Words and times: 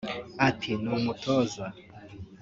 Ati 0.47 0.71
“Ni 0.81 0.89
umutoza 0.97 1.65